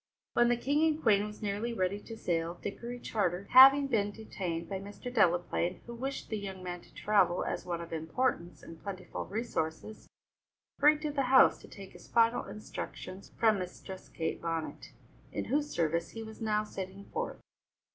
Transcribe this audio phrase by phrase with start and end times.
[0.33, 4.67] When the King and Queen was nearly ready to sail, Dickory Charter, having been detained
[4.67, 5.13] by Mr.
[5.13, 10.09] Delaplaine, who wished the young man to travel as one of importance and plentiful resources,
[10.79, 14.91] hurried to the house to take his final instructions from Mistress Kate Bonnet,
[15.31, 17.39] in whose service he was now setting forth.